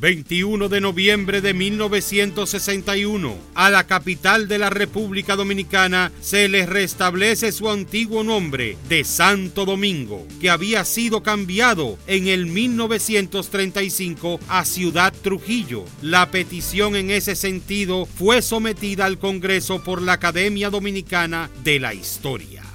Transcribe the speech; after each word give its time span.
21 0.00 0.70
de 0.70 0.80
noviembre 0.80 1.42
de 1.42 1.52
1961, 1.52 3.36
a 3.54 3.68
la 3.68 3.86
capital 3.86 4.48
de 4.48 4.58
la 4.58 4.70
República 4.70 5.36
Dominicana 5.36 6.10
se 6.22 6.48
le 6.48 6.64
restablece 6.64 7.52
su 7.52 7.68
antiguo 7.68 8.24
nombre 8.24 8.78
de 8.88 9.04
Santo 9.04 9.66
Domingo, 9.66 10.26
que 10.40 10.48
había 10.48 10.86
sido 10.86 11.22
cambiado 11.22 11.98
en 12.06 12.28
el 12.28 12.46
1935 12.46 14.40
a 14.48 14.64
Ciudad 14.64 15.12
Trujillo. 15.12 15.84
La 16.00 16.30
petición 16.30 16.96
en 16.96 17.10
ese 17.10 17.36
sentido 17.36 18.06
fue 18.06 18.40
sometida 18.40 19.04
al 19.04 19.18
Congreso 19.18 19.84
por 19.84 20.00
la 20.00 20.14
Academia 20.14 20.70
Dominicana 20.70 21.50
de 21.62 21.78
la 21.78 21.92
Historia. 21.92 22.69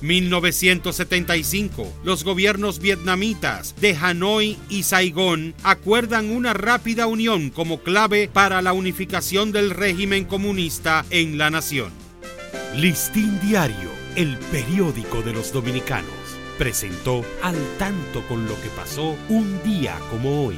1975, 0.00 1.92
los 2.04 2.24
gobiernos 2.24 2.78
vietnamitas 2.78 3.74
de 3.80 3.96
Hanoi 3.96 4.56
y 4.68 4.82
Saigón 4.84 5.54
acuerdan 5.62 6.30
una 6.30 6.54
rápida 6.54 7.06
unión 7.06 7.50
como 7.50 7.80
clave 7.82 8.30
para 8.32 8.62
la 8.62 8.72
unificación 8.72 9.52
del 9.52 9.70
régimen 9.70 10.24
comunista 10.24 11.04
en 11.10 11.38
la 11.38 11.50
nación. 11.50 11.92
Listín 12.76 13.40
Diario, 13.40 13.90
el 14.14 14.36
periódico 14.52 15.22
de 15.22 15.32
los 15.32 15.52
dominicanos, 15.52 16.10
presentó 16.58 17.24
al 17.42 17.56
tanto 17.78 18.26
con 18.28 18.46
lo 18.46 18.60
que 18.60 18.68
pasó 18.76 19.16
un 19.28 19.62
día 19.62 19.98
como 20.10 20.44
hoy. 20.44 20.56